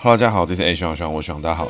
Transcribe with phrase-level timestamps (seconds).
[0.00, 1.66] Hello，大家好，这是 H 王，希望我希望大家好。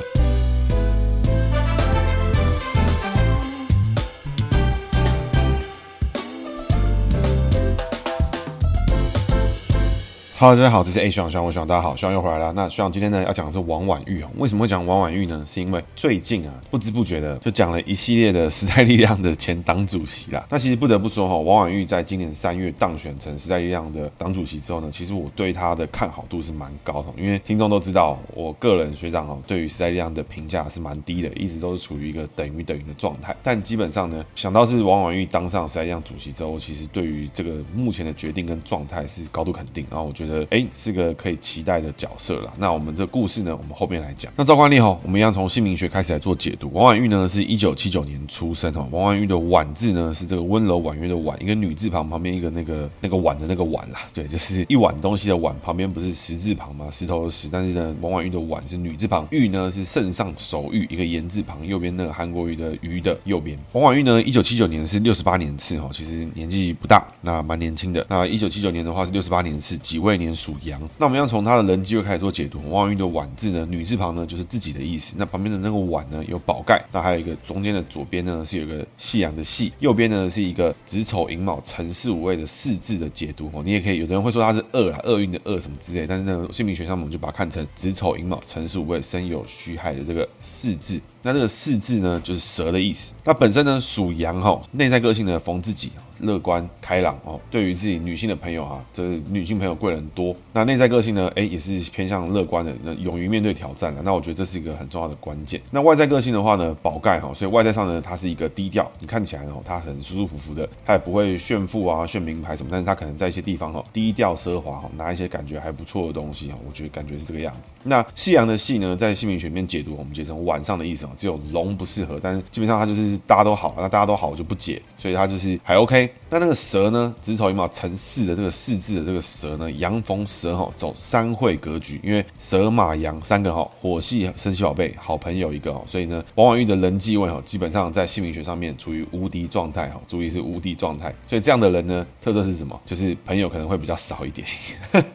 [10.41, 12.53] Hello，大家好，这是 A 徐朗徐朗，我徐朗，大家好，徐朗又回来了。
[12.53, 14.31] 那徐朗今天呢要讲的是王婉玉哦。
[14.37, 15.45] 为什么会讲王婉玉呢？
[15.45, 20.47] 是因为最近啊，不知不觉的就讲了一系列的时代力量的前党主席啦。
[20.49, 27.09] 那其实不得不说哈，王婉玉在今年三月当选成时代力量的党主席之后呢，其实我对他的看好度是蛮高的。
[27.21, 33.35] 因为听众都知道，我个人学长哦，对于时代力量的评价是蛮低的，一直都是处于一个等于等于的状态。
[33.43, 39.85] 但基本上呢，想到是王婉玉当上时代力量主席之后，其实对于这个目前的决定跟状态是高度肯定。
[39.91, 40.28] 然后我觉得。
[40.51, 42.53] 哎，是个可以期待的角色了。
[42.59, 44.33] 那我们这故事呢，我们后面来讲。
[44.37, 46.71] 那照惯例哈，我们一样从姓名学开始来做解读。
[46.73, 48.87] 王婉玉呢，是一九七九年出生哈。
[48.91, 54.01] 王婉玉的婉字呢，是这个温柔婉约的婉，一个女字旁旁边一个那个那个碗的那个碗啦。
[54.13, 56.89] 对，就是一碗东西的碗，旁边不是石字旁吗？
[56.91, 57.49] 石头的石。
[57.51, 63.59] 但是呢，王婉玉的婉是女字旁，玉呢是圣上手玉，一个言字旁，右边那个韩国瑜的瑜的右边。
[63.73, 68.05] 王婉玉呢，一九七九年是六十八年次哈，其实年纪不大，那蛮年轻的。
[68.11, 72.61] 那一九七九年的话是六十八年次，几位年属羊，那我们要从他的人机会开始做解读。
[72.69, 75.15] 王婉諭的晚字呢，女字旁呢就是自己的意思。
[75.17, 83.63] 那旁边的那个晚呢有宝盖，那还有一个中间的左边呢是有个夕阳的夕，右边呢是一个子丑寅卯辰巳午未的四字的解读哦。
[83.65, 91.01] 你也可以，有的人会说它是厄啊，厄运的厄什么之类，但是呢，姓名学上我们就把它看成子丑寅卯辰巳午未申酉戌亥的这个四字。
[91.23, 93.13] 那这个四字呢，就是蛇的意思。
[93.25, 95.91] 那本身呢属羊哈，内在个性呢逢自己。
[96.21, 100.35] 乐观开朗哦，对于自己女性的朋友啊，这是女性朋友贵人多。
[100.53, 104.03] 那内在个性呢，哎，也是偏向乐观的，那勇于面对挑战的。
[104.03, 105.61] 那我觉得这是一个很重要的关键。
[105.71, 117.71] 那外在个性的话呢，宝盖哈，所以外在上呢，它是一个低调，你看起来哦，它很舒舒服服的，它也不会炫富啊、炫名牌什么，但是它可能在一些地方哈，低调奢华哈，拿一些感觉还不错的东西哈，我觉得感觉是这个样子。
[117.85, 126.08] 那夕阳的夕呢，在姓名学里面解读，我们解成晚上的意思哦，只有龙不适合，但是基本上它就是大家都好，那大家都好我就不解，所以它就是还 OK。
[126.29, 126.89] 那那个蛇。
[126.89, 142.81] 呢，子丑寅卯辰巳的这个巳字的这个蛇呢，阳逢蛇哈，走三会格局，因为蛇马羊三个哈，火系生肖宝贝好朋友一个哦，所以呢，王婉諭的人际位哈，基本上在姓名学上面处于无敌状态哈，注意是无敌状态，所以这样的人呢，特色是什么？
[142.87, 144.47] 就是朋友可能会比较少一点。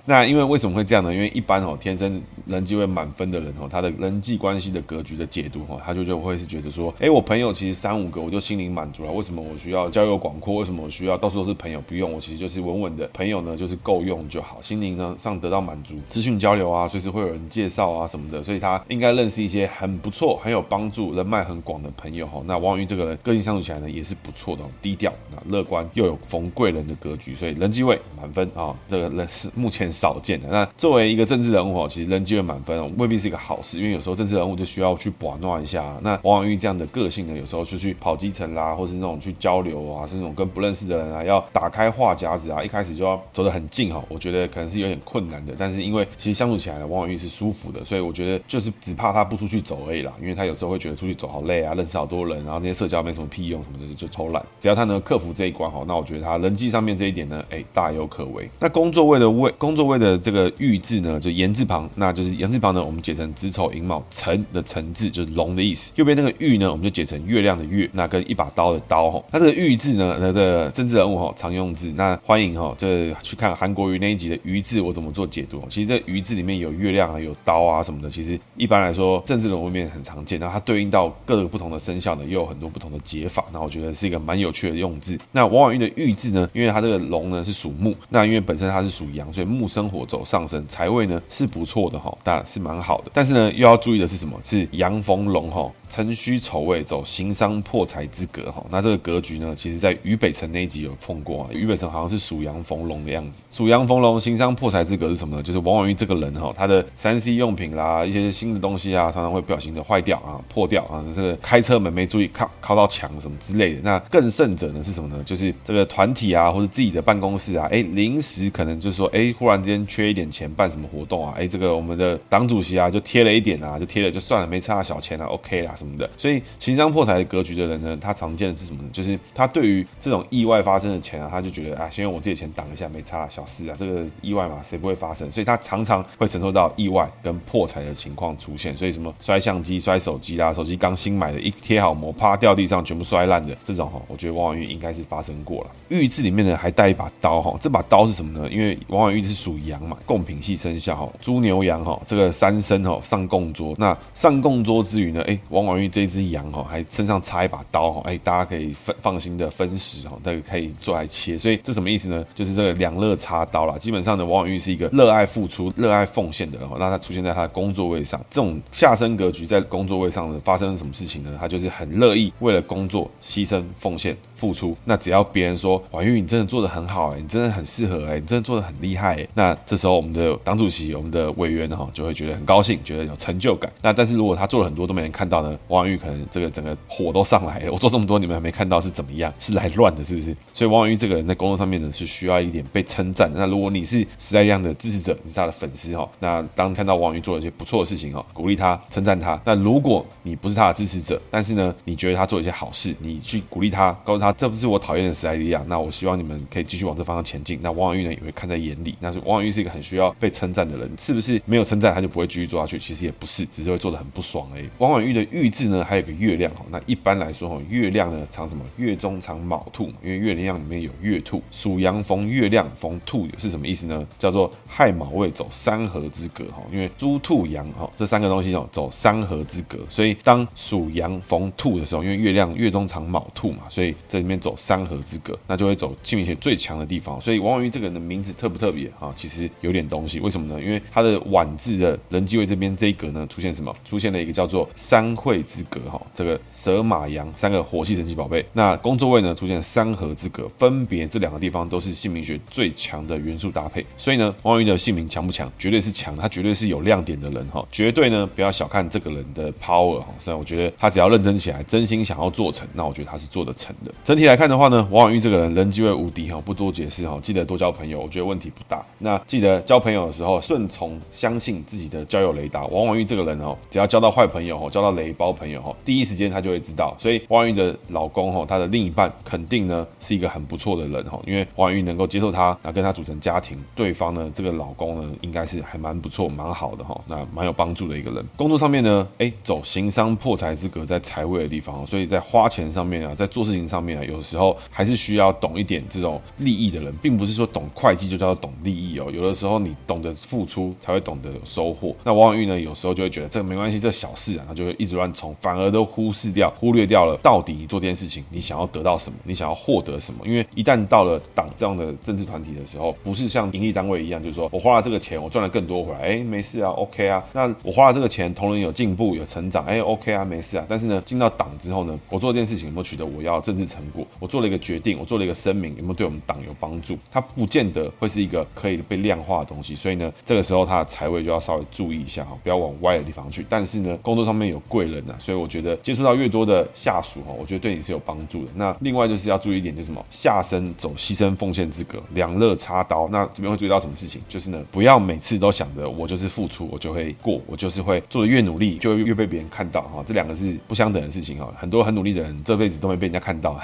[0.05, 1.11] 那因为为什么会这样呢？
[1.11, 10.53] 因为一般哦，天生人际位满分的人哦，他的人际关系的格局的解读哈，他就就会是觉得说，哎，我朋友其实三五个我就心灵满足了，为什么我需要交友广阔？
[10.55, 11.53] 为什么我需要到处都是？
[11.63, 22.41] 朋友不用，我其实就是稳稳的朋友呢，就是够用就好，心灵呢上得到满足，资讯交流啊，随时会有人介绍啊什么的，所以他应该认识一些很不错、很有帮助、人脉很广的朋友哈。
[22.45, 25.13] 那王婉諭这个人个性相处起来呢也是不错的，低调、
[25.45, 30.49] 乐观又有逢贵人的格局，所以人际位满分啊，这个人是目前少见的。
[30.49, 35.97] 那作为一个政治人物哦，其实人际位满分未必是一个好事，因为有时候政治人物就需要去把闹一下。
[36.01, 41.43] 那王婉諭这样的个性呢，有时候就去跑基层啦，或是那种去交流啊，是那种跟不认识的人啊要。
[41.51, 45.53] 打开话匣子啊，一开始就要走得很近哈，我觉得可能是有点困难的。
[45.57, 50.11] 但是因为其实相处起来呢，王婉諭是舒服的，所以我觉得就是只怕他不出去走而已啦。
[50.19, 54.43] 因为他有时候会觉得出去走好累啊，认识好多人，然后这些社交没什么屁用什么的，就偷懒。
[54.59, 58.49] 只要他能克服这一关哈，那我觉得他人际上面这一点呢，哎，大有可为。
[58.59, 65.91] 那工作位的位，工作位的这个玉字呢，就言字旁，那就是言字旁呢，我们解成子丑寅卯辰的辰字，就是龙的意思。
[65.95, 69.23] 右边那个玉呢，我们就解成月亮的月，那跟一把刀的刀哈。
[69.31, 71.33] 那这个玉字呢，那这政治人物哈。
[71.35, 75.61] 常用字，那欢迎哈，这去看韩国瑜那一集的瑜字，我怎么做解读？
[75.67, 80.39] 其实这瑜字里面有月亮啊，有刀啊什么的，其实一般来说政治人物面很常见。
[80.39, 83.43] 那它对应到各个不同的生肖呢，又有很多不同的解法。
[83.51, 85.19] 那我觉得是一个蛮有趣的用字。
[85.31, 93.11] 那王婉玉的玉字呢，因为它这个龙呢是属木，那因为本身它是属阳，所以木生火走上升，财位呢是不错的哈，当然是蛮好的。
[93.13, 94.39] 但是呢，又要注意的是什么？
[94.43, 95.71] 是阳逢龙哈。
[95.93, 101.49] 辰戌丑未走行商破财之格哈，那这个格局呢，其实在渝北辰那一集有碰过啊。
[101.53, 105.43] 渝北辰好像是属羊逢龙的样子，属羊逢龙行商破财之格是什么呢？
[105.43, 113.81] 就是往往于这个人哈，他的三 C 用品啦，一些新的东西啊，常常会不小心的坏掉啊、破掉啊，这个开车门没注意靠靠到墙什么之类的。
[113.83, 115.23] 那更甚者呢是什么呢？
[115.23, 125.25] 就是这个团体啊，或者自己的办公室啊，哎，临时可能就是说，哎，忽然之间缺一点钱办什么活动啊，哎，这个我们的党主席啊就贴了一点啊，就贴了就算了，没差小钱啊。
[125.25, 126.09] OK 啦什么的。
[126.17, 128.89] 所以行商破财的格局的人呢，他常见的是什么呢？
[128.91, 135.29] 就是他对于这种意外发生的钱啊，他就觉得啊，先用我自己的钱挡一下，没差，小事啊，这个意外嘛，谁不会发生？
[135.31, 138.75] 所以他常常会承受到意外跟破财的情况出现。
[138.75, 145.71] 所以什么摔相机、摔手机啦，手机刚新买的，一贴好膜，啪掉地上，全部摔烂的这种哈，我觉得王婉玉应该是发生过了。
[145.89, 148.49] 玉字里面呢还带一把刀哈，这把刀是什么呢？
[148.51, 153.73] 因为王婉玉是属羊嘛，贡品系生肖哈，猪牛羊哈，这个三牲哈上供桌。
[153.77, 161.37] 那上供桌之余呢，哎，王婉玉这只羊哈还身上插一把刀哈，哎，大家可以分放心的分食哈，那个可以做来切。
[161.37, 162.25] 所以这什么意思呢？
[162.33, 163.77] 就是这个两肋插刀啦。
[163.77, 166.77] 基本上呢，王婉玉是一个热爱付出、热爱奉献的人哈。
[166.79, 171.35] 那他出现在他的工作位上，这种下身格局在工作位上呢发生了什么事情呢？
[171.39, 174.15] 他就是很乐意为了工作牺牲奉献。
[174.35, 183.71] 付出，那只要别人说婉玉，你真的做得很好哎，你真的很适合哎，你真的做得很厉害哎，那这时候我们的党主席、我们的委员哈就会觉得很高兴，觉得有成就感。
[183.81, 187.71] 那但是如果他做了很多都没人看到呢，王婉玉可能这个整个火都上来了。
[187.71, 189.33] 我做这么多你们还没看到是怎么样？
[189.39, 190.35] 是来乱的，是不是？
[190.53, 193.31] 所以王婉玉这个人在工作上面呢是需要一点被称赞。
[193.35, 199.39] 那如果你是时代力量的支持者，你是他的粉丝哈，那当看到王玉做了一些不错的事情哈，鼓励他、称赞他。
[199.45, 205.13] 那如果你不是他的支持者，但是呢你觉得他做一些好事，你去鼓励他，告诉他这不是我讨厌的。
[205.13, 207.59] 时代力量，那我希望你们可以继续往这方向前进。
[207.61, 208.95] 那王婉玉呢，也会看在眼里。
[208.99, 212.79] 那是王婉玉是一个很需要被称赞的人，是不是没有称赞他就不会继续做下去？
[212.79, 214.67] 其实也不是，只是会做得很不爽而已。
[214.79, 216.65] 王婉玉的玉字呢，还有个月亮哈。
[216.71, 218.65] 那一般来说哈，月亮呢藏什么？
[218.77, 224.03] 月中藏卯兔，因为月亮里面有月兔，属羊逢月亮逢兔是什么意思呢？
[224.17, 226.63] 叫做亥卯未走三合之格哈。
[226.71, 234.93] 因为猪兔羊哈这三个东西哦走三合之格，所以当属羊逢兔的时候，因为月亮月中藏卯兔嘛，所以在里面走三合。
[235.03, 239.11] 资格，那就会走姓名学最强的地方，所以王婉玉这个人的名字特不特别啊？
[239.15, 240.63] 其实有点东西，为什么呢？
[240.63, 243.75] 因为他的晚字的人机位这边这一格呢，出现什么？
[243.83, 248.45] 出现了一个叫做三会之格哈，这个蛇马羊三个火系神奇宝贝。
[248.53, 253.85] 那工作位呢，出现三合之格，分别这两个地方都是姓名学最强的元素搭配。
[253.97, 255.51] 所以呢，王婉玉的姓名强不强？
[255.59, 260.07] 绝对是强，他绝对是有亮点的人哈，绝对呢不要小看这个人的 power 哈。
[260.17, 263.93] 虽然我觉得他只要认真起来，真心想要做成，那我觉得他是做得成的。
[264.03, 268.85] 整体来看的话呢，王婉玉这个人人机会无敌哈，不多解释哈，记得多交朋友，我觉得问题不大。
[268.97, 272.65] 那记得交朋友的时候，顺从相信自己的交友雷达。
[272.65, 276.93] 王婉玉这个人哦，只要交到坏朋友哦，交到雷包朋友哦，第一时间他就会知道。
[276.99, 288.25] 所以王婉玉的老公哦，他的另一半肯定呢是一个很不错的人哈，因为王婉玉能够接受他，那跟他组成家庭，对方呢这个老公呢应该是还蛮不错、蛮好的哈，那蛮有帮助的一个人。
[288.35, 295.33] 工作上面呢，哎，走行商破财之格在财位的地方，所以在花钱上面啊，在做事情上面啊，有时候还是需要。
[295.43, 299.11] 懂一点这种利益的人，并不是说懂会计就叫做懂利益哦。
[299.11, 301.93] 有的时候你懂得付出，才会懂得有收获。
[302.03, 310.25] 那王婉玉呢，有时候就会觉得这个没关系，这小事啊，他就会一直乱冲，反而都忽视掉、忽略掉了到底你做这件事情，你想要得到什么，你想要获得什么。
[310.25, 317.21] 因为一旦到了党这样的政治团体的时候，不是像盈利单位一样，就是说我花了这个钱，我赚了更多回来，哎，没事啊，OK 啊。
[317.33, 320.65] 那我花了这个钱，同仁有进步、有成长，哎，OK 啊，没事啊。
[320.69, 324.05] 但是呢，进到党之后呢，我做这件事情有没有取得我要政治成果？
[324.19, 326.97] 我做了一个决定，我做了一个声明，有没有对我们党有帮助？
[327.11, 333.45] 它不见得会是一个可以被量化的东西，所以呢，这个时候他的财位就要稍微注意一下哈，不要往歪的地方去。
[333.49, 338.51] 但是呢，工作上面有贵人呐，所以我觉得接触到越多的下属哈，我觉得对你是有帮助的。
[338.55, 343.07] 那另外就是要注意一点，就是什么下身走牺牲奉献之格，两肋插刀。
[343.09, 344.21] 那这边会注意到什么事情？
[344.27, 350.03] 就是呢，不要每次都想着我就是付出，我就会过，我就是会做的越努力，就越被别人看到哈。
[350.05, 351.53] 这两个是不相等的事情哈。
[351.57, 353.59] 很多很努力的人，这辈子都没被人家看到。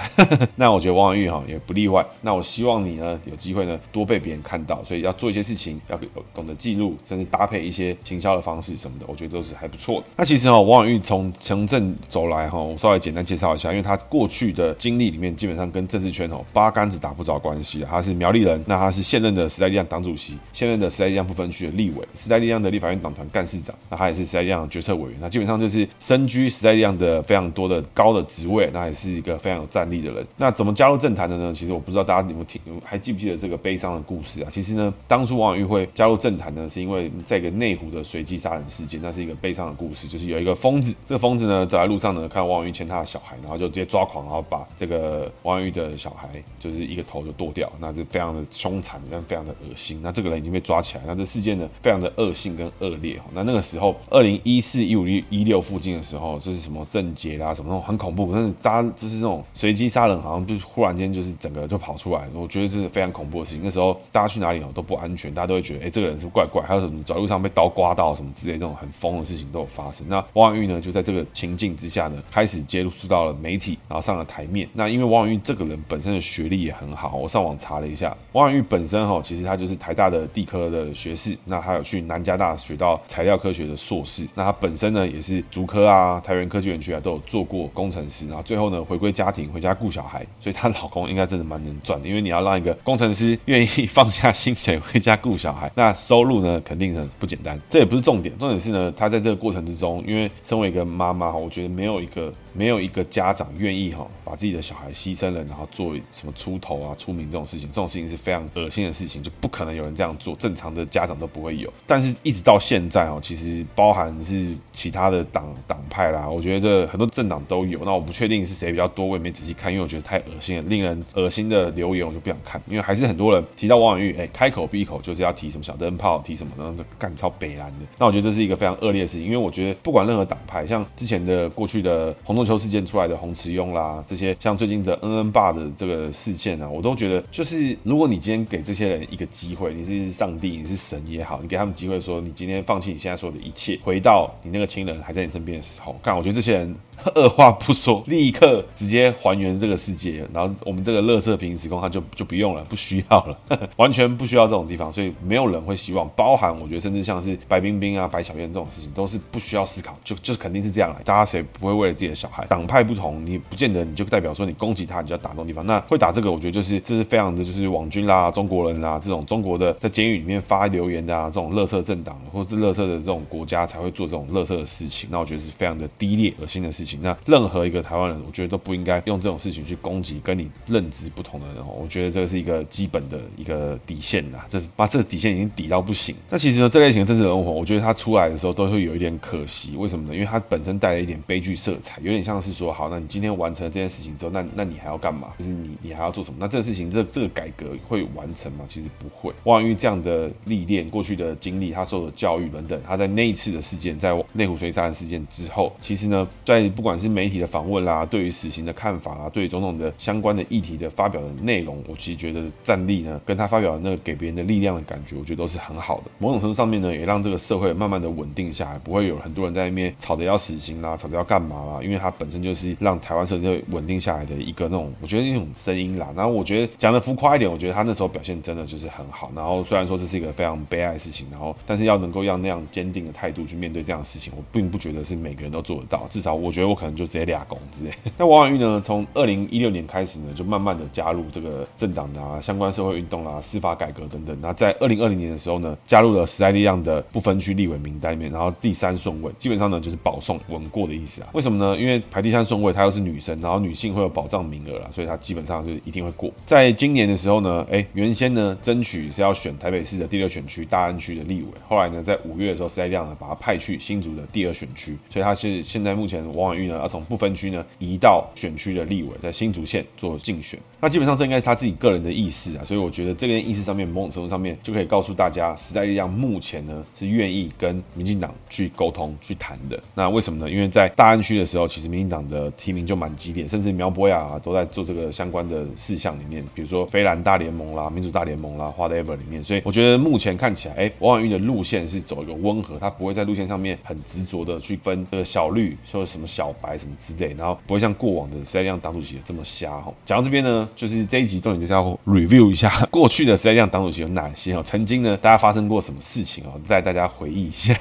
[0.56, 2.06] 那我觉得王婉玉哈也不例外。
[2.22, 6.00] 那我希望你呢有机会呢多被别人看到，所以要做一些事情，要
[6.34, 10.08] 懂得记录，甚至搭配一些行销的方式什么的，我觉得都是还不错的。
[10.16, 17.86] 那其实哈，王婉玉从从政走来哈，我稍微简单介绍一下，因为他过去的经历里面基本上跟政治圈哦八竿子打不着关系。
[17.90, 30.26] 他是苗栗人，那他是现任的时代力量党主席，现任的时代力量不分区的立委，时代力量的立法院党团干事长，那他也是时代力量的决策委员，那基本上就是身居时代力量的非常多的高的职位，那也是一个非常有战力的人。
[30.38, 31.54] 那怎么加入政坛的呢？
[31.54, 32.60] 其实我不知道大家有没有听。
[32.84, 34.50] 还记不记得这个悲伤的故事啊？
[34.52, 40.08] 其实呢，当初王婉玉会加入政坛呢，是因为在一个内湖的随机杀人事件，那是一个悲伤的故事。
[40.08, 46.30] 就是有一个疯子，这个疯子呢走在路上呢，看到王婉玉牵他的小孩，然后就直接抓狂，然后把这个王婉玉的小孩
[46.60, 50.00] 就是一个头就剁掉，那是非常的凶残，但非常的恶心。
[50.02, 53.20] 那这个人已经被抓起来，那这事件呢非常的恶性跟恶劣。
[53.34, 63.62] 那那个时候，二零一四一五一六附近的时候，就是什么郑捷啦，什么那种很恐怖，但是大家就是那种随机杀人，好像就忽然间就是整个就跑出来，我觉得是非常恐怖的事情。
[63.64, 66.62] 那时候大家去哪里哦都不安全，大家都会觉得，哎，这个人是不是怪怪？
[66.62, 70.08] 还有什么走在路上被刀刮到什么之类，那种很疯的事情都有发生。
[70.08, 74.68] 那王婉玉呢，就在这个情境之下呢，开始接触到了媒体，然后上了台面。
[74.74, 84.28] 那因为王婉玉这个人本身的学历也很好，我上网查了一下，王婉玉本身哈，其实他就是台大的地科的学士，那他有去南加大学到材料科学的硕士。
[84.36, 90.26] 那他本身呢，也是竹科啊、台元科技园区啊都有做过工程师，然后最后呢，回归家庭，回家顾小孩。
[90.40, 97.60] 所以她老公应该真的蛮能赚的，因为你要让一个工程师愿意放下薪水回家顾小孩，那收入呢，肯定很不简单。
[97.70, 102.34] 这也不是重点，重点是呢，她在这个过程之中，因为身为一个妈妈，我觉得没有一个。
[102.54, 111.72] 没有一个家长愿意哈把自己的小孩牺牲了，然后做什么出头啊、出名这种事情，这种事情是非常恶心的事情，就不可能有人这样做，正常的家长都不会有。
[111.86, 117.80] 但是，一直到现在哦，其实包含是其他的党党派啦，我觉得这很多政党都有。
[117.86, 122.62] 那我不确定是谁比较多，我也没仔细看，因为我觉得太恶心了，令人恶心的留言我就不想看。
[122.68, 127.86] 因为还是很多人提到王婉玉，哎，开口闭口就是要提什么小灯泡，提什么，然后就干超北蓝的。
[127.98, 133.20] 那我觉得这是一个非常恶劣的事情，因为我觉得不管任何党派，像之前的过去的洪中秋事件出来的。
[133.20, 146.74] 洪慈庸啦，这些像最近的恩恩爸的这个事件啊，我都觉得就是，如果你今天给这些人一个机会，你是上帝，你是神也好，你给他们机会说，你今天放弃你现在所有的一切，回到你那个亲人还在你身边的时候，看，我觉得这些人。
[147.16, 156.10] 二话不说， 立刻直接还原这个世界，然后我们这个乐色平时空，它就就不用了，不需要了，呵呵，完全不需要这种地方，所以没有人会希望。
[156.16, 161.02] 包含我觉得，甚至像是白冰冰啊、白小燕这种事情，都是不需要思考，就就是肯定是这样来。
[161.04, 162.46] 大家谁不会为了自己的小孩？
[162.48, 165.66] 党派不同，你不见得你就代表说你攻击他，你就要打这种地方。
[165.66, 175.10] 那会打这个，我觉得就是这是非常的就是网军啦、中国人啦这种中国的在监狱里面发留言的啊，这种乐色政党或者是乐色的这种国家才会做这种乐色的事情。
[175.12, 176.89] 那我觉得是非常的低劣、恶心的事情。
[176.98, 177.70] 那任何。
[177.70, 181.58] 一个台湾人，我觉得都不应该用这种事情去攻击跟你认知不同的人。
[181.68, 186.16] 我觉得这是一个基本的一个底线呐，这把这个底线已经抵到不行。
[186.32, 189.76] 那其实呢，这类型的政治人物，我觉得他出来的时候都会有一点可惜。
[189.78, 190.16] 为什么呢？
[190.16, 195.34] 因为他本身带了一点悲剧色彩，有点像是说，好，那你今天完成了这件事情之后，那那你还要干嘛？
[195.38, 196.38] 就是你你还要做什么？
[196.40, 198.66] 那这个事情，这这个改革会完成吗？
[198.68, 199.32] 其实不会。
[199.44, 216.04] 王婉諭这样的历练、过去的经历、他受的教育等等，他在那一次的事件，在内湖水杀人事件之后，其实呢，在不管是媒体的访问啦，对于死刑的看法啦，对于种种的相关的议题的发表的内容，我其实觉得战力呢，跟他发表的那个给别人的力量的感觉，我觉得都是很好的。
[216.20, 226.14] 某种程度上面呢，也让这个社会慢慢的稳定下来，不会有很多人在那边吵着要死刑啦，吵着要干嘛啦，因为他本身就是让台湾社会稳定下来的一个那种，我觉得那种声音啦。
[226.16, 229.30] 然后我觉得讲的浮夸一点，我觉得他那时候表现真的就是很好。
[229.36, 236.08] 然后虽然说这是一个非常悲哀的事情，然后但是要能够让那样坚定的态度去面对这样的事情，我并不觉得是每个人都做得到。
[236.10, 237.92] 至少我觉得我可能就直接俩拱之类。
[238.18, 238.82] 那王婉玉呢？
[238.86, 244.38] 从二零一六年开始呢，就慢慢的加入这个政党啊、相关社会运动啦、啊、司法改革等等。
[244.42, 251.30] 那在二零二零年的时候呢，加入了时代力量的不分区立委名单里面，然后第三顺位，基本上呢就是保送稳过的意思啊。
[251.34, 251.78] 为什么呢？
[251.78, 256.32] 因为排第三顺位，她又是女生，然后女性会有保障名额啦，所以她基本上是一定会过。
[256.46, 279.82] 在今年的时候呢，哎，原先呢争取是要选台北市的第六选区大安区的立委，后来呢在五月的时候，时代力量呢把他派去新竹的第二选区，所以他是现在目前王婉諭呢要从不分区呢移到选区的立委，在新竹县做竞选，那基本上这应该是他自己个人的意思啊，所以我觉得这个意思上面，某种程度上面就可以告诉大家，时代力量目前呢是愿意跟民进党去沟通去谈的。
[279.96, 280.52] 那为什么呢？
[280.52, 289.44] 因为在大安区的时候，其实民进党的提名就蛮激烈，甚至苗博雅都在做这个相关的事项里面，比如说非蓝大联盟啦、民主大联盟啦、whatever 里面。
[289.44, 299.94] 所以我觉得目前看起来，哎，王婉玉的路线是走一个温和，他不会在路线上面很执着的去分这个小绿说什么小白什么之类，然后不会像过往的时代力量党主席这么瞎吼。
[300.06, 307.78] 讲到这边呢，就是这一集重点就是要 review 一下 过去的时代力量党主席有哪些哦，曾经呢大家发生过什么事情哦，带大家回忆一下。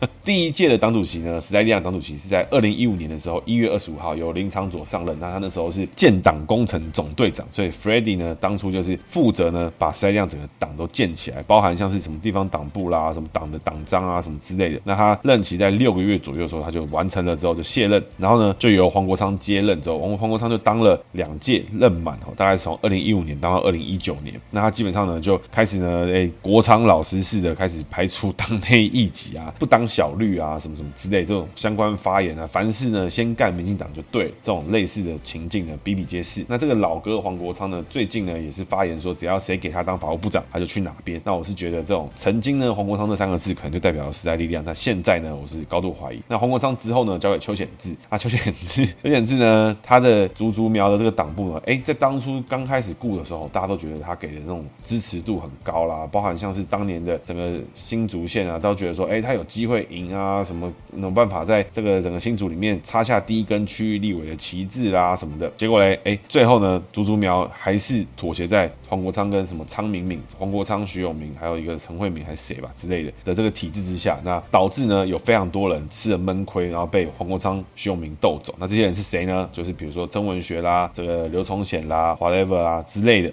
[0.24, 5.14] 第一届的党主席呢，时代力量党主席是在二零一五年的时候，一月二十五号由林昌佐上任。
[5.20, 14.80] 那他那时候是建党工程总队长，所以 Freddy 呢当初就是负责呢把时代力量整个党都建起来，包含像是什么地方党部啦、什么党的党章啊什么之类的。
[14.84, 24.40] 那他任期在六个月左右的时候，他就完成了之后就卸任，然后呢就由黄国昌接任之后，黄黄国昌就当了两届任满哦，大概从二零一五年当到二零一九年。
[24.50, 30.10] 那他基本上呢就开始呢，哎、国昌老师似的开始排除党内异己啊，不当小。
[30.20, 36.44] 绿啊，什么什么之类这种相关发言啊，凡事呢先干民进党就对，这种类似的情境呢比比皆是。
[36.48, 41.18] 那这个老哥黄国昌呢，最近呢也是发言说，只要谁给他当法务部长，他就去哪边。
[41.24, 46.20] 那我是觉得这种曾经呢黄国昌这三个字可能就代表了时代力量，但现在呢我是高度怀疑。
[46.28, 59.79] 那黄国昌之后呢交给邱显志啊，邱显志， 邱显志呢他的竹竹苗的这个党部呢，哎，在当初刚开始雇的时候，大家都觉得他给的那种支持度很高啦，包含像是当年的整个新竹县啊，都觉得说，哎，他有机会。
[59.80, 65.50] 会赢啊，什么有办法在这个整个新组里面插下第一根区域立委的旗帜啦什么的。
[65.56, 78.54] 结果嘞，哎，最后呢，竹竹苗还是妥协在黄国昌跟什么昌明敏、黄国昌、徐永明，还有一个陈慧敏还是谁吧之类的的这个体制之下，那导致呢有非常多人吃了闷亏，然后被黄国昌、徐永明斗走。
[78.58, 79.48] 那这些人是谁呢？
[79.52, 83.32] 就是比如说曾文学啦，这个刘崇显啦，whatever 啦之类的。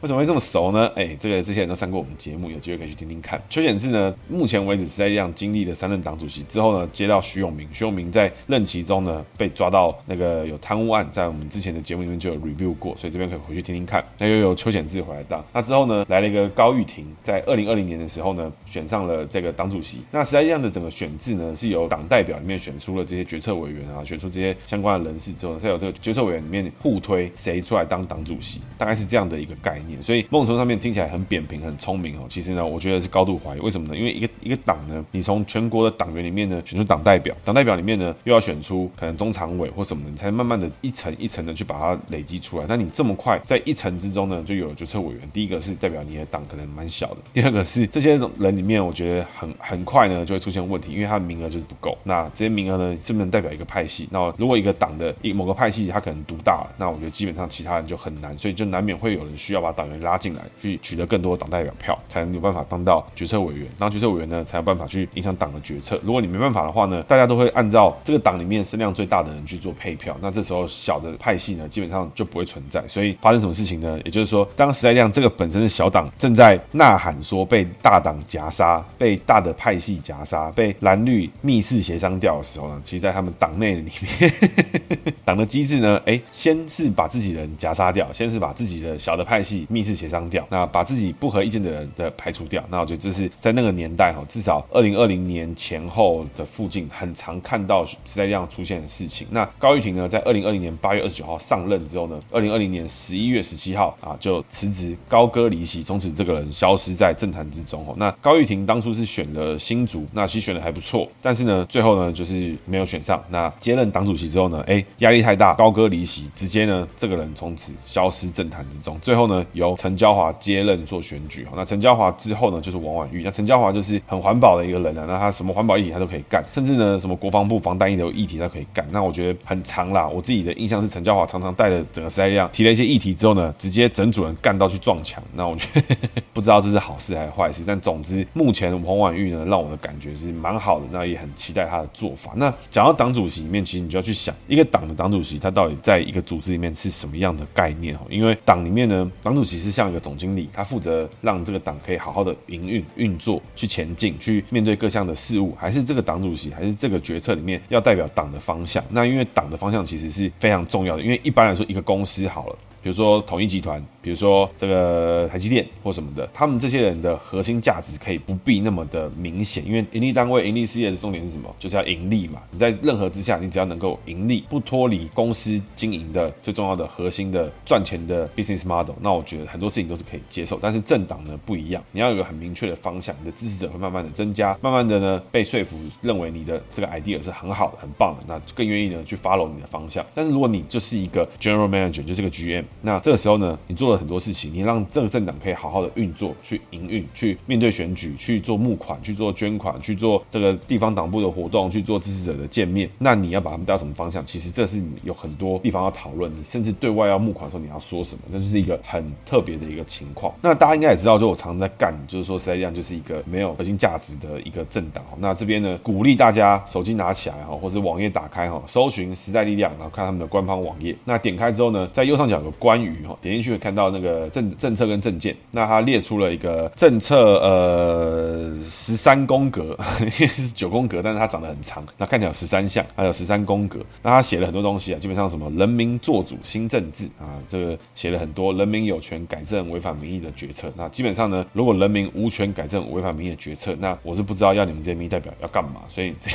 [0.00, 0.90] 为什么会这么熟呢？
[0.96, 3.40] 哎，这个这些人都上过我们节目，有机会可以去听听看。
[3.48, 14.02] 邱显志呢，目前为止是在这样经历了三任党主席之后呢，接到徐永明，徐永明在任期中呢被抓到那个有贪污案，在我们之前的节目里面就有 review 过，所以这边可以回去听听看。
[14.16, 20.00] 那又有邱显志回来当，那之后呢来了一个高玉婷，在二零二零年的时候呢选上了这个党主席。
[20.10, 30.02] 那实际上的整个选制呢是由党代表里面选出了这些决策委员啊，选出这些相关的人士之后呢，再有这个决策委员里面互推谁出来当党主席，大概是这样的一个概念。
[30.02, 33.60] 所以某种程度上面听起来很扁平、很聪明哦，其实呢，我觉得是高度怀疑。
[33.60, 33.96] 为什么呢？
[33.96, 42.66] 因为一个一个党呢，你从从全国的党员里面呢选出党代表，党代表里面呢又要选出可能中常委或什么的，你才慢慢的一层一层的去把它累积出来。
[42.68, 51.98] 那你这么快在一层之中呢就有了决策委员，第一个是代表你的党可能蛮小的， 第二个是这些人里面，我觉得很很快呢就会出现问题，因为他的名额就是不够。
[52.04, 54.08] 那这些名额呢，是不能代表一个派系？
[54.12, 63.66] 那如果一个党的一某个派系他可能独大了，那我觉得基本上其他人就很难，所以就难免会有人需要把党员拉进来，去取得更多的党代表票，才能有办法当到决策委员。
[63.78, 65.98] 当决策委员呢，才有办法去影响党的决策。
[66.02, 72.86] 如果你没办法的话呢，大家都会按照这个党里面声量最大的人去做配票，那这时候小的派系呢，基本上就不会存在。
[72.88, 73.98] 所以发生什么事情呢？
[74.04, 84.32] 也就是说，当时代亮这个本身是小党，正在呐喊说被大党夹杀、被大的派系夹杀、被蓝绿密室协商掉的时候呢，其实，在他们党内里面，
[85.24, 92.62] 党的机制呢，哎，先是把自己人夹杀掉，先是把自己的小的派系密室协商掉，那把自己不合意见的人的排除掉。
[92.70, 99.26] 那我觉得这是在那个年代哈，至少二零二二零年前后的附近，很常看到时代力量出现的事情。
[99.30, 107.84] 那高玉婷呢，在二零二零年八月二十九号上任之后呢，二零二零年十一月十七号啊就辞职高歌离席，从此这个人消失在政坛之中。
[107.98, 113.22] 那高玉婷当初是选了新竹，那其实选的还不错，但是呢，最后呢就是没有选上。
[113.28, 118.98] 那接任党主席之后呢，哎，压力太大，高歌离席，直接呢这个人从此消失政坛之中。
[119.00, 121.46] 最后呢，由陈娇华接任做选举。
[121.54, 123.22] 那陈娇华之后呢，就是王婉玉。
[123.22, 128.86] 那陈娇华就是很环保的一个人那他什么环保议题他都可以干，甚至呢什么国防部防弹衣的议题他可以干。
[128.90, 135.22] 那我觉得很长啦，我自己的印象是陈教华常常带着整个时代力量提了一些议题之后呢，直接整组人干到去撞墙。
[135.34, 135.96] 那我觉得
[136.32, 142.32] 不知道这是好事还是坏事，但总之目前王婉玉呢，让我的感觉是蛮好的，那也很期待他的做法。
[142.36, 158.84] 那讲到党主席里面，其实你就要去想一个党的党主席他到底在一个组织里面是什么样的概念哦，因为党里面呢，党主席是像一个总经理，他负责让这个党可以好好的营运运作，去前进，去面对各项的事务，还是这个党主席，还是这个决策里面要代表党的方向？
[158.90, 162.58] 那因为党的方向其实是非常重要的，因为一般来说，一个公司好了。
[162.84, 171.48] 比如说统一集团，比如说这个台积电或什么的，他们这些人的核心价值可以不必那么的明显，因为盈利单位、盈利事业的重点是什么？
[171.58, 172.42] 就是要盈利嘛。
[172.50, 180.58] 你在任何之下，你只要能够盈利，不脱离公司经营的最重要的核心的赚钱的 business model，那我觉得很多事情都是可以接受。
[180.60, 190.04] 但是政党呢不一样，你要有个很明确的方向，你的支持者会慢慢的增加，慢慢的呢被说服，认为你的这个 idea 是很好的、很棒的，那更愿意呢去 follow 你的方向。
[190.14, 192.64] 但是如果你就是一个 general manager，就是个 GM。
[192.82, 202.88] 那这个时候呢，你做了很多事情，你让这个政党可以好好的运作，去营运，去面对选举，去做募款，去做捐款，去做这个地方党部的活动，去做支持者的见面。
[202.98, 204.24] 那你要把他们带到什么方向？
[204.24, 206.30] 其实这是你有很多地方要讨论。
[206.34, 208.22] 你甚至对外要募款的时候，你要说什么？
[208.32, 210.32] 这就是一个很特别的一个情况。
[210.40, 215.04] 那大家应该也知道，就我常常在干，就是说实在这样，就是一个没有核心价值的一个政党。
[215.18, 220.96] 那这边呢，鼓励大家手机拿起来哈，或者网页打开哈，搜寻时代力量，然后看他们的官方网页。
[221.04, 222.94] 那点开之后呢，在右上角有个关于。
[223.20, 229.76] 点进去会看到那个政政策跟政见，那他列出了一个政策，呃，十三宫格，
[230.10, 233.80] 是九宫格，但是它长得很长，那看起来有十三项，还有十三宫格。
[234.02, 240.72] 那他写了很多东西啊，基本上什么人民做主新政治啊，这个写了很多人民有权改正违反民意的决策。
[240.76, 245.82] 那基本上呢，如果人民无权改正违反民意的决策，那我是不知道要你们这些民意代表要干嘛。
[245.88, 246.30] 所以这。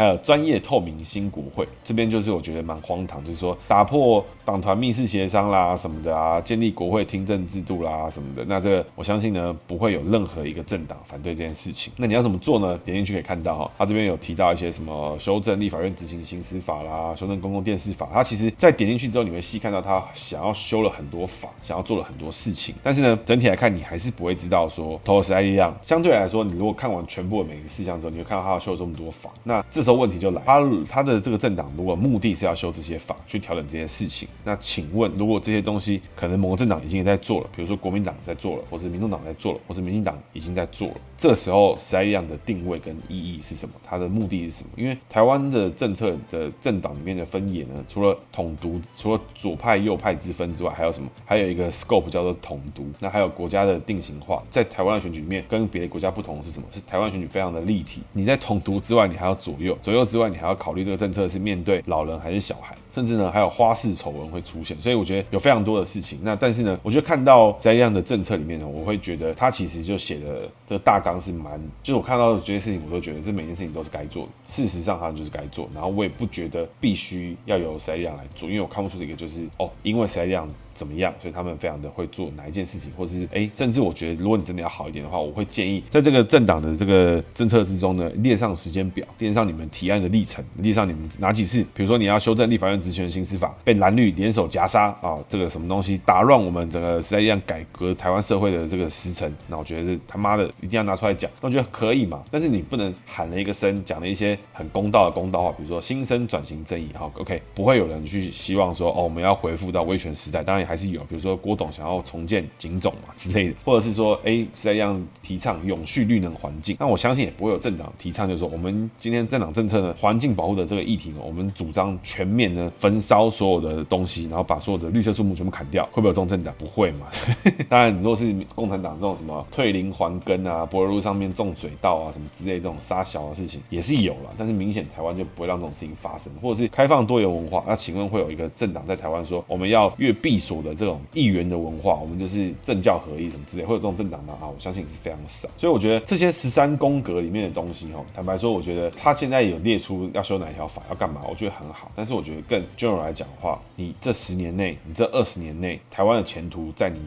[0.00, 8.42] 还有专业透明新国会，这边就是我觉得蛮荒唐，就是说打破党团密室协商啦什么的啊，建立国会听证制度啦什么的。
[8.48, 11.92] 那这个我相信呢，不会有任何一个政党反对这件事情。
[11.98, 12.78] 那你要怎么做呢？
[12.82, 18.08] 点进去可以看到哈，他这边有提到一些什么修正立法院执行刑司法啦，修正公共电视法。
[18.10, 22.74] 他其实在点进去之后，你会细看到他想要修了很多法，想要做了很多事情。
[22.82, 25.76] 但是呢，整体来看，你还是不会知道说投了时代力量。
[25.82, 29.28] 相对来说，你如果看完全部的每一个事项之后，你会看到他要修这么多法。
[29.44, 43.74] 那这时候问题就来，他他的这个政党如果目的是要修这些法，去调整这些事情，那请问，如果这些东西可能某个政党已经在做了，比如说国民党在做了，或是民众党在做了，或是民进党已经在做了，这时候时代力量的定位跟意义是什么？
[43.84, 44.70] 它的目的是什么？
[44.76, 51.08] 因为台湾的政策的政党里面的分野呢，除了统独，除了左派右派之分之外，还有什么？
[51.24, 52.86] 还有一个 scope 叫做统独。
[52.98, 56.66] 那还有国家的定型化，在台湾的选举里面，跟别的国家不同是什么？
[56.70, 58.02] 是台湾选举非常的立体。
[58.12, 62.76] 你在统独之外，你还要左右，左右之外，你还要考虑这个政策是面对老人还是小孩。
[62.92, 66.18] 甚至呢，还有花式丑闻会出现，所以我觉得有非常多的事情。
[66.24, 74.32] 那但是呢，我觉得看到在这样的政策里面呢，我会觉得他其实就写的这个大纲是蛮，就是我看到的这些事情，我都觉得这每件事情都是该做的。
[74.48, 75.70] 事实上，他就是该做。
[75.72, 80.48] 然后我也不觉得必须要由时代力量来做，因为我看不出一个就是哦，因为时代力量
[80.80, 126.54] 怎么样，所以他们非常的会做哪一件事情，或者是哎，甚至我觉得如果你真的要好一点的话，我会建议在这个政党的这个政策之中呢，列上时间表，列上你们提案的历程，列上你们哪几次，比如说你要修正立法院职权行使法，被蓝绿联手夹杀啊，这个什么东西打乱我们整个时代力量改革台湾社会的这个时程，那我觉得是他妈的一定要拿出来讲，那我觉得可以嘛，但是你不能喊了一个声，讲了一些很公道的公道话，比如说新生转型正义，好，OK，不会有人去希望说哦，我们要回复到威权时代，当然还是有，比如说郭董想要重建警总嘛之类的，或者是说哎，时代力量提倡永续绿能环境，那我相信也不会有政党提倡，就是说我们今天政党政策呢，环境保护的这个议题呢，我们主张全面呢焚烧所有的东西，然后把所有的绿色树木全部砍掉，会不会有这种政党？
[126.56, 127.08] 不会嘛？
[127.68, 137.64] 当然，如果是共产党这种什么退林还耕啊，柏油路上面种水稻啊，什么之类这种杀小的事情也是有了，但是明显台湾就不会让这种事情发生，或者是开放多元文化。
[137.66, 144.36] 那请问会有一个政党在台湾说我们要越闭锁的这种议员的文化，我们就是政教合一什么之类，会有这种政党吗？
[144.40, 145.48] 啊，我相信是非常少。
[145.56, 151.90] 所以我觉得这些十三宫格里面的东西，哦，坦白说，我觉得他现在有列出要修哪条法，要干嘛，我觉得很好。
[151.94, 157.00] 但是我觉得更 general 来讲的话，你这十年内，你这二十年内，台湾的前途在你。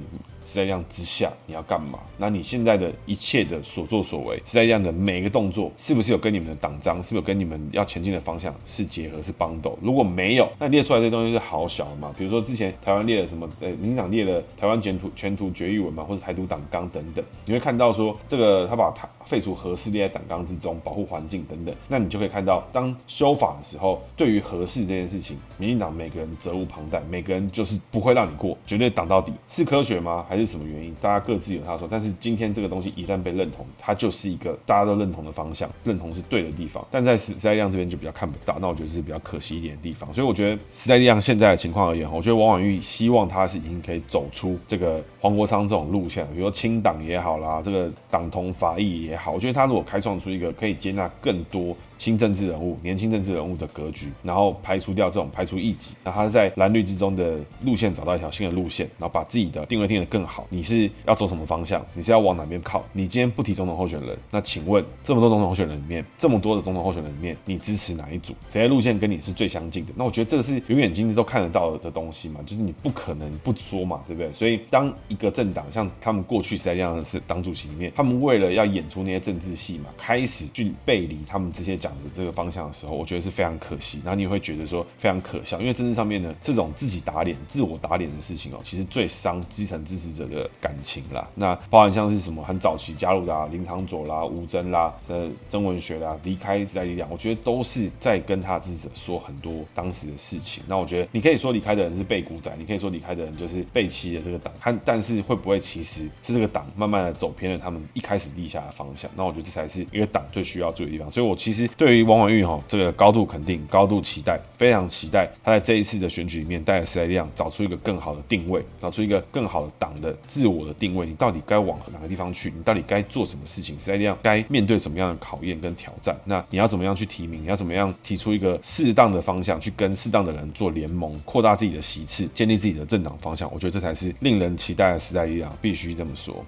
[0.53, 1.97] 时代力量之下，你要干嘛？
[2.17, 9.75] 那你现在的一切的所作所为，时代力量的每一个动作，是不是有跟你们的党章，是不是有跟你们要前进的方向是结合，是帮斗？
[9.81, 12.13] 如果没有，那列出来这些东西是好小的嘛？
[12.15, 13.49] 比如说之前台湾列了什么？
[13.59, 30.25] 呃，民进党列了台湾全图全图决议文嘛，或者台独党纲等等，你会看到说这个他把台废除核适列在党纲之中，保护环境等等，那你就可以看到，当修法的时候，对于核适这件事情，民进党每个人责无旁贷，每个人就是不会让你过，绝对挡到底，是科学吗？
[30.27, 30.95] 还是是什么原因？
[31.01, 36.85] 大家各自有他说，但是今天这个东西一旦被认同，它就是一个大家都认同的方向，认同是对的地方。
[36.91, 40.13] 但在时代力量这边就比较看不到，那我觉得是比较可惜一点的地方。
[40.13, 51.75] 所以我觉得时代力量现在的情况而言，我觉得王婉玉希望他是已经可以走出这个黄国昌这种路线，比如说清党也好啦，这个党同伐异也好，我觉得他如果开创出一个可以接纳更多。
[51.97, 60.45] 新政治人物、年轻政治人物的格局，然后排除掉这种排除异己，那他是在蓝绿之中的路线找到一条新的路线，然后把自己的定位定得更好。
[60.49, 61.83] 你是要走什么方向？
[61.93, 62.83] 你是要往哪边靠？
[62.93, 68.33] 你今天不提总统候选人，那请问这么多总统候选人里面，这么多的总统候选人里面，你支持哪一组？
[68.49, 69.93] 谁的路线跟你是最相近的？
[69.95, 74.31] 那我觉得这个是永远眼睛都看得到的东西嘛，就是你不可能不说嘛，对不对？
[74.33, 82.13] 所以当一个政党像他们过去时代这样的是党主席里面，他们为了要演出那些政治戏嘛，开始去背离他们这些讲的。
[82.13, 91.27] 这个方向的时候，我觉得是非常可惜，然后你会觉得说非常可笑，因为政治上面呢，这种自己打脸、自我打脸的事情哦，其实最伤基层支持者的感情啦。
[91.33, 100.63] 那包含像是什么很早期加入的啊，林长佐啦、吴峥啦、呃曾文学啦，离开时代力量，我觉得都是在跟他支持者说很多当时的事情。
[100.67, 109.09] 那我觉得你可以说离开的人是被骨仔，你可以说离开的人就是被弃的这个党，但但是会不会其实是这个党慢慢的走偏了他们一开始立下的方向？
[109.15, 111.09] 那我觉得这才是一个党最需要注意的地方。
[111.09, 121.05] 所以我其实对于王婉玉哈，这个高度肯定，高度期待，非常期待他在这一次的选举里面带着时代力量找出一个更好的定位，找出一个更好的党的自我的定位。
[121.05, 122.51] 你到底该往哪个地方去？
[122.55, 123.79] 你到底该做什么事情？
[123.79, 126.15] 时代力量该面对什么样的考验跟挑战？
[126.25, 127.43] 那你要怎么样去提名？
[127.43, 133.51] 你要怎么样提出一个适当的方向，去跟适当的人做联盟，扩大自己的席次，建立自己的政党方向？
[133.53, 136.45] 我觉得这才是令人期待的时代力量，必须这么说。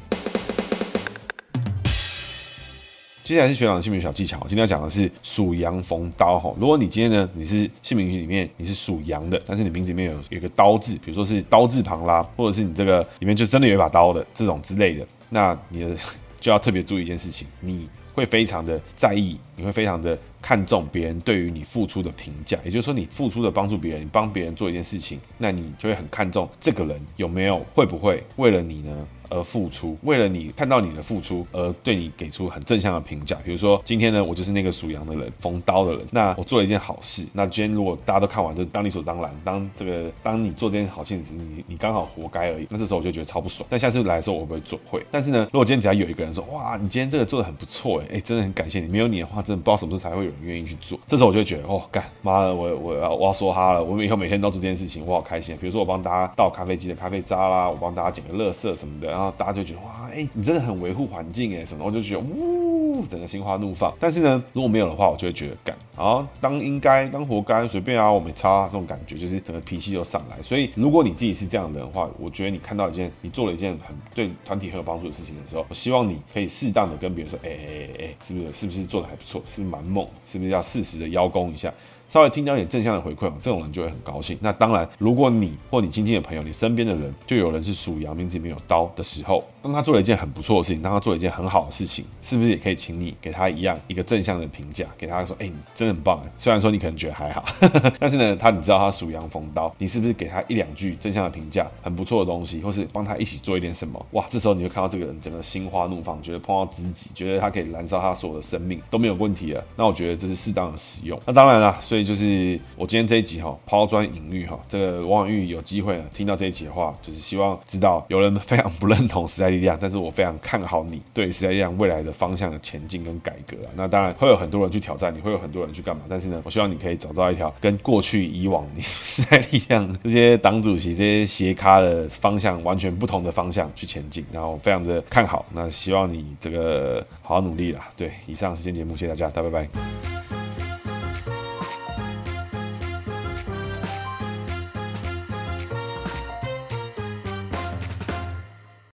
[3.25, 6.53] 接下来是学长的姓名小技巧，今天要讲的是属羊逢刀哈。
[6.59, 15.95] 如果你今天呢，你是姓名里面你是属羊的，但是你名字里面有有一个刀字，比如说是刀字旁啦，或者是你这个里面就真的有一把刀的这种之类的，那你的
[16.39, 29.07] 就要特别注意一件事情，你会非常的在意，你会非常的看重别人对于你付出的评价，也就是说你付出的帮助别人，你帮别人做一件事情，那你就会很看重这个人有没有会不会为了你呢？
[29.29, 33.37] 而付出，为了你看到你的付出而对你给出很正向的评价。
[33.43, 36.01] 比如说今天呢，我就是那个属羊的人，逢刀的人。
[36.11, 37.27] 那我做了一件好事。
[37.33, 42.67] 那今天如果大家都看完，就是当理所当然，当这个当你做这件好事时，你你刚好活该而已。
[42.69, 43.67] 那这时候我就觉得超不爽。
[43.69, 44.79] 但下次来的时候我不会做？
[44.85, 45.05] 会。
[45.11, 48.87] 但是呢，如果今天只要有一个人说，哇，你今天这个做的很不错，哎，哎，真的很感谢你。
[48.87, 50.99] 没有你的话，真的不知道什么时候才会有人愿意去做。
[51.07, 53.83] 这时候我就觉得，哦，干妈的，我我要我要说他了。
[53.83, 55.55] 我们以后每天都做这件事情，我好开心。
[55.59, 59.93] 比如说我帮大家倒咖啡机的咖啡渣啦，我帮大家捡个垃圾什么的，然后大家就觉得哇。
[60.15, 63.93] 哎、你真的很维护环境哎，什么我就觉得呜，整个心花怒放。
[63.99, 70.41] 但是呢，如果没有的话，我就会觉得干啊，当应该当活该，随便啊，我没差、啊、这种感觉，就是整个脾气就上来。
[70.41, 81.73] 所以，如果你自己是这样的人的话，我觉得你看到一件你做了一件很对团体很有帮助的事情的时候，我希望你可以适当的跟别人说，哎哎哎哎，是不是是不是做的还不错，是不是蛮猛，是不是要适时的邀功一下。
[82.07, 84.37] 稍微听到一点正向的回馈，这种人就会很高兴。
[84.41, 94.85] 那当然，如果你或你亲近的朋友、你身边的人，就有人是属羊，名字里面有刀的时候，当他做了一件很不错的事情，当他做了一件很好的事情，是不是也可以请你给他一样一个正向的评价？
[94.97, 97.43] 给他说：“哎、你真的很棒。”虽然说你可能觉得还好，
[97.99, 104.05] 但是呢，他你知道他属羊逢刀，你是不是给他一两句正向的评价，很不错的东西，或是帮他一起做一点什么？
[104.11, 109.63] 哇，这时候你会看到这个人整个心花怒放，觉得碰到知己，觉得他可以燃烧他所有的生命都没有问题了。
[109.75, 111.19] 那我觉得这是适当的使用。
[111.25, 112.59] 那当然了，所以就是。
[112.77, 123.71] 我今天这一集哈抛砖引玉哈，这个王婉玉有机会听到这一集的话，就是希望知道有人非常不认同时代力量， 但是我非常看好你对时代力量未来的方向的前进跟改革啊。
[123.75, 126.03] 那当然会有很多人去挑战你，会有很多人去干嘛？
[126.09, 134.25] 但是呢，我希望你可以找到一条跟过去以往你时代力量 这些党主席这些斜咖的方向完全不同的方向去前进。
[134.33, 137.89] 然后非常的看好，那希望你这个好好努力啦。
[137.95, 140.14] 对，以上时间节目，谢谢大家，大家拜拜。